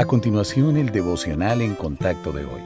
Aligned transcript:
A 0.00 0.06
continuación, 0.06 0.78
el 0.78 0.92
devocional 0.92 1.60
en 1.60 1.74
contacto 1.74 2.32
de 2.32 2.46
hoy. 2.46 2.62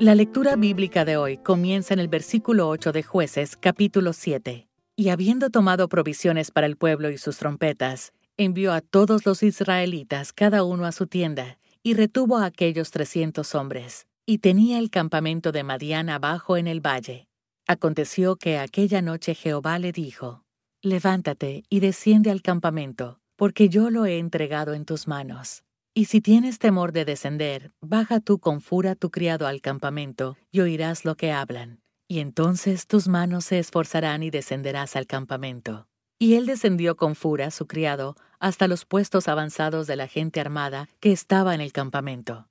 La 0.00 0.16
lectura 0.16 0.56
bíblica 0.56 1.04
de 1.04 1.16
hoy 1.16 1.36
comienza 1.36 1.94
en 1.94 2.00
el 2.00 2.08
versículo 2.08 2.68
8 2.68 2.90
de 2.90 3.04
Jueces, 3.04 3.56
capítulo 3.56 4.12
7. 4.12 4.66
Y 4.96 5.08
habiendo 5.10 5.50
tomado 5.50 5.88
provisiones 5.88 6.50
para 6.50 6.66
el 6.66 6.76
pueblo 6.76 7.10
y 7.10 7.18
sus 7.18 7.36
trompetas, 7.36 8.12
envió 8.36 8.72
a 8.72 8.80
todos 8.80 9.24
los 9.24 9.44
israelitas, 9.44 10.32
cada 10.32 10.64
uno 10.64 10.84
a 10.84 10.90
su 10.90 11.06
tienda, 11.06 11.60
y 11.84 11.94
retuvo 11.94 12.38
a 12.38 12.46
aquellos 12.46 12.90
trescientos 12.90 13.54
hombres. 13.54 14.08
Y 14.26 14.38
tenía 14.38 14.80
el 14.80 14.90
campamento 14.90 15.52
de 15.52 15.62
Madián 15.62 16.10
abajo 16.10 16.56
en 16.56 16.66
el 16.66 16.84
valle. 16.84 17.28
Aconteció 17.68 18.34
que 18.34 18.58
aquella 18.58 19.00
noche 19.00 19.36
Jehová 19.36 19.78
le 19.78 19.92
dijo, 19.92 20.42
Levántate 20.82 21.62
y 21.70 21.78
desciende 21.78 22.32
al 22.32 22.42
campamento, 22.42 23.20
porque 23.36 23.68
yo 23.68 23.90
lo 23.90 24.06
he 24.06 24.18
entregado 24.18 24.74
en 24.74 24.84
tus 24.84 25.06
manos. 25.06 25.62
Y 25.98 26.04
si 26.04 26.20
tienes 26.20 26.60
temor 26.60 26.92
de 26.92 27.04
descender, 27.04 27.72
baja 27.80 28.20
tú 28.20 28.38
con 28.38 28.60
fura 28.60 28.94
tu 28.94 29.10
criado 29.10 29.48
al 29.48 29.60
campamento, 29.60 30.36
y 30.52 30.60
oirás 30.60 31.04
lo 31.04 31.16
que 31.16 31.32
hablan. 31.32 31.80
Y 32.06 32.20
entonces 32.20 32.86
tus 32.86 33.08
manos 33.08 33.46
se 33.46 33.58
esforzarán 33.58 34.22
y 34.22 34.30
descenderás 34.30 34.94
al 34.94 35.08
campamento. 35.08 35.88
Y 36.16 36.34
él 36.34 36.46
descendió 36.46 36.96
con 36.96 37.16
fura 37.16 37.50
su 37.50 37.66
criado 37.66 38.14
hasta 38.38 38.68
los 38.68 38.84
puestos 38.84 39.26
avanzados 39.26 39.88
de 39.88 39.96
la 39.96 40.06
gente 40.06 40.38
armada 40.38 40.88
que 41.00 41.10
estaba 41.10 41.52
en 41.52 41.60
el 41.60 41.72
campamento. 41.72 42.46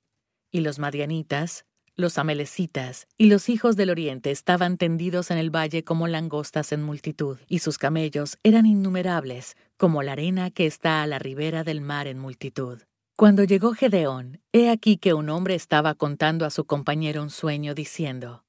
Y 0.52 0.59
los 0.59 0.77
madianitas, 0.77 1.63
los 1.95 2.18
amelecitas 2.18 3.07
y 3.18 3.27
los 3.27 3.48
hijos 3.48 3.77
del 3.77 3.91
oriente 3.91 4.29
estaban 4.29 4.76
tendidos 4.76 5.32
en 5.32 5.38
el 5.38 5.55
valle 5.55 5.84
como 5.84 6.09
langostas 6.09 6.73
en 6.73 6.84
multitud, 6.84 7.38
y 7.48 7.59
sus 7.59 7.77
camellos 7.77 8.40
eran 8.43 8.66
innumerables, 8.66 9.55
como 9.77 10.04
la 10.04 10.12
arena 10.12 10.52
que 10.52 10.66
está 10.66 11.02
a 11.02 11.07
la 11.07 11.18
ribera 11.18 11.63
del 11.63 11.79
mar 11.79 12.07
en 12.07 12.20
multitud. 12.20 12.82
Cuando 13.17 13.44
llegó 13.44 13.73
Gedeón, 13.73 14.44
he 14.53 14.70
aquí 14.70 14.98
que 14.98 15.16
un 15.16 15.30
hombre 15.30 15.55
estaba 15.55 15.95
contando 15.95 16.46
a 16.46 16.51
su 16.51 16.65
compañero 16.65 17.23
un 17.23 17.32
sueño, 17.32 17.73
diciendo, 17.73 18.46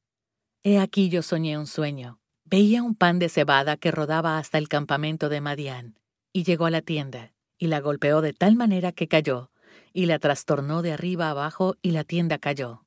He 0.63 0.79
aquí 0.79 1.09
yo 1.09 1.23
soñé 1.23 1.57
un 1.57 1.67
sueño. 1.67 2.21
Veía 2.45 2.83
un 2.83 2.95
pan 2.95 3.19
de 3.19 3.31
cebada 3.31 3.79
que 3.79 3.91
rodaba 3.91 4.37
hasta 4.37 4.59
el 4.59 4.69
campamento 4.69 5.31
de 5.31 5.41
Madián, 5.41 5.99
y 6.35 6.43
llegó 6.43 6.67
a 6.67 6.71
la 6.71 6.83
tienda, 6.83 7.33
y 7.57 7.69
la 7.69 7.81
golpeó 7.81 8.21
de 8.21 8.35
tal 8.35 8.57
manera 8.57 8.93
que 8.93 9.09
cayó, 9.09 9.51
y 9.95 10.05
la 10.05 10.19
trastornó 10.19 10.83
de 10.83 10.93
arriba 10.93 11.31
abajo, 11.31 11.77
y 11.81 11.93
la 11.93 12.05
tienda 12.05 12.37
cayó. 12.37 12.85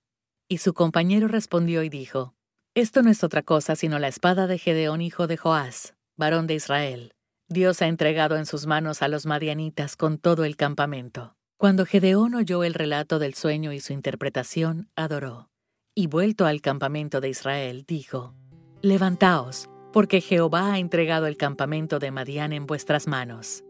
Y 0.47 0.59
su 0.59 0.75
compañero 0.75 1.27
respondió 1.27 1.81
y 1.81 1.89
dijo, 1.89 2.35
Esto 2.75 3.01
no 3.01 3.09
es 3.09 3.23
otra 3.23 3.41
cosa 3.41 3.75
sino 3.75 3.97
la 3.97 4.07
espada 4.07 4.45
de 4.45 4.59
Gedeón 4.59 5.01
hijo 5.01 5.25
de 5.25 5.37
Joás, 5.37 5.95
varón 6.15 6.45
de 6.45 6.53
Israel. 6.53 7.15
Dios 7.47 7.81
ha 7.81 7.87
entregado 7.87 8.37
en 8.37 8.45
sus 8.45 8.67
manos 8.67 9.01
a 9.01 9.07
los 9.07 9.25
madianitas 9.25 9.95
con 9.95 10.19
todo 10.19 10.43
el 10.43 10.57
campamento. 10.57 11.35
Cuando 11.61 11.85
Gedeón 11.85 12.33
oyó 12.33 12.63
el 12.63 12.73
relato 12.73 13.19
del 13.19 13.35
sueño 13.35 13.71
y 13.71 13.79
su 13.81 13.93
interpretación, 13.93 14.87
adoró. 14.95 15.51
Y 15.93 16.07
vuelto 16.07 16.47
al 16.47 16.59
campamento 16.59 17.21
de 17.21 17.29
Israel, 17.29 17.85
dijo, 17.87 18.33
Levantaos, 18.81 19.69
porque 19.93 20.21
Jehová 20.21 20.73
ha 20.73 20.79
entregado 20.79 21.27
el 21.27 21.37
campamento 21.37 21.99
de 21.99 22.09
Madián 22.09 22.51
en 22.51 22.65
vuestras 22.65 23.05
manos. 23.05 23.63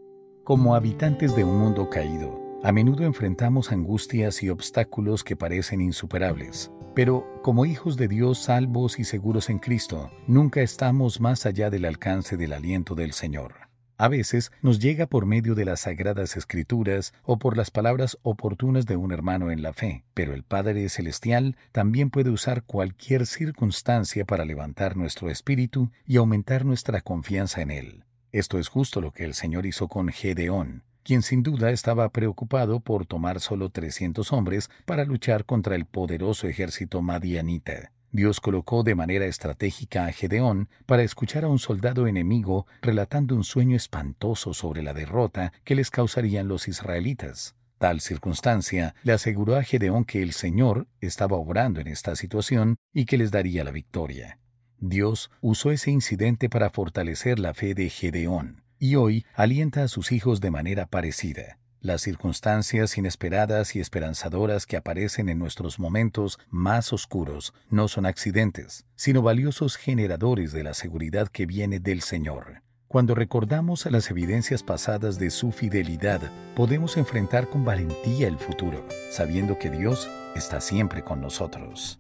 Como 0.46 0.74
habitantes 0.74 1.36
de 1.36 1.44
un 1.44 1.60
mundo 1.60 1.90
caído, 1.90 2.40
a 2.64 2.72
menudo 2.72 3.04
enfrentamos 3.04 3.74
angustias 3.74 4.42
y 4.42 4.50
obstáculos 4.50 5.26
que 5.26 5.36
parecen 5.36 5.82
insuperables. 5.82 6.72
Pero 6.96 7.26
como 7.42 7.66
hijos 7.66 7.98
de 7.98 8.08
Dios 8.08 8.38
salvos 8.38 9.00
y 9.00 9.04
seguros 9.04 9.50
en 9.50 9.60
Cristo, 9.60 10.10
nunca 10.28 10.62
estamos 10.62 11.20
más 11.20 11.46
allá 11.46 11.70
del 11.70 11.84
alcance 11.84 12.38
del 12.38 12.54
aliento 12.54 12.96
del 12.96 13.12
Señor. 13.12 13.71
A 14.02 14.08
veces 14.08 14.52
nos 14.64 14.80
llega 14.80 15.06
por 15.06 15.28
medio 15.28 15.54
de 15.54 15.64
las 15.64 15.82
sagradas 15.82 16.36
escrituras 16.36 17.14
o 17.24 17.38
por 17.38 17.56
las 17.56 17.70
palabras 17.70 18.18
oportunas 18.24 18.88
de 18.88 18.96
un 18.96 19.12
hermano 19.12 19.52
en 19.52 19.62
la 19.62 19.74
fe, 19.74 20.04
pero 20.16 20.34
el 20.34 20.42
Padre 20.42 20.90
Celestial 20.90 21.56
también 21.72 22.10
puede 22.10 22.32
usar 22.32 22.64
cualquier 22.64 23.28
circunstancia 23.28 24.26
para 24.26 24.44
levantar 24.44 24.98
nuestro 24.98 25.30
espíritu 25.30 25.92
y 26.08 26.18
aumentar 26.18 26.66
nuestra 26.66 27.02
confianza 27.02 27.62
en 27.62 27.70
Él. 27.70 28.04
Esto 28.32 28.58
es 28.58 28.70
justo 28.70 29.02
lo 29.02 29.12
que 29.12 29.24
el 29.24 29.36
Señor 29.36 29.68
hizo 29.68 29.88
con 29.88 30.10
Gedeón, 30.10 30.82
quien 31.04 31.22
sin 31.22 31.44
duda 31.44 31.70
estaba 31.70 32.10
preocupado 32.10 32.80
por 32.80 33.06
tomar 33.06 33.40
solo 33.40 33.70
300 33.70 34.34
hombres 34.34 34.72
para 34.86 35.06
luchar 35.06 35.46
contra 35.46 35.76
el 35.76 35.86
poderoso 35.86 36.48
ejército 36.48 37.04
madianita. 37.04 37.92
Dios 38.12 38.42
colocó 38.42 38.84
de 38.84 38.94
manera 38.94 39.26
estratégica 39.26 40.06
a 40.06 40.12
Gedeón 40.12 40.68
para 40.86 41.04
escuchar 41.04 41.46
a 41.46 41.48
un 41.48 41.60
soldado 41.60 42.08
enemigo 42.08 42.68
relatando 42.82 43.36
un 43.36 43.46
sueño 43.46 43.78
espantoso 43.78 44.54
sobre 44.54 44.82
la 44.82 44.94
derrota 44.94 45.54
que 45.64 45.76
les 45.76 45.90
causarían 45.90 46.50
los 46.50 46.68
israelitas. 46.68 47.56
Tal 47.78 48.02
circunstancia 48.02 48.96
le 49.04 49.14
aseguró 49.14 49.56
a 49.56 49.64
Gedeón 49.64 50.04
que 50.04 50.22
el 50.22 50.34
Señor 50.34 50.88
estaba 51.00 51.38
obrando 51.38 51.80
en 51.80 51.88
esta 51.88 52.16
situación 52.16 52.76
y 52.94 53.06
que 53.06 53.18
les 53.18 53.32
daría 53.32 53.64
la 53.64 53.72
victoria. 53.72 54.40
Dios 54.78 55.32
usó 55.42 55.72
ese 55.72 55.90
incidente 55.90 56.50
para 56.50 56.70
fortalecer 56.70 57.40
la 57.40 57.54
fe 57.54 57.74
de 57.74 57.90
Gedeón, 57.90 58.64
y 58.78 58.96
hoy 58.96 59.26
alienta 59.36 59.84
a 59.84 59.88
sus 59.88 60.12
hijos 60.12 60.42
de 60.42 60.52
manera 60.52 60.86
parecida. 60.88 61.61
Las 61.82 62.02
circunstancias 62.02 62.96
inesperadas 63.00 63.76
y 63.76 63.80
esperanzadoras 63.80 64.68
que 64.68 64.78
aparecen 64.78 65.30
en 65.30 65.40
nuestros 65.40 65.80
momentos 65.80 66.38
más 66.52 66.94
oscuros 66.94 67.56
no 67.72 67.88
son 67.88 68.06
accidentes, 68.06 68.86
sino 68.96 69.24
valiosos 69.24 69.78
generadores 69.78 70.52
de 70.52 70.62
la 70.62 70.76
seguridad 70.76 71.28
que 71.28 71.48
viene 71.48 71.80
del 71.80 72.02
Señor. 72.02 72.62
Cuando 72.88 73.16
recordamos 73.16 73.88
las 73.88 74.12
evidencias 74.12 74.62
pasadas 74.62 75.18
de 75.18 75.32
su 75.32 75.52
fidelidad, 75.52 76.22
podemos 76.56 76.98
enfrentar 76.98 77.50
con 77.50 77.66
valentía 77.66 78.28
el 78.28 78.38
futuro, 78.38 78.86
sabiendo 79.10 79.58
que 79.58 79.72
Dios 79.72 80.08
está 80.36 80.62
siempre 80.62 81.02
con 81.02 81.20
nosotros. 81.20 82.00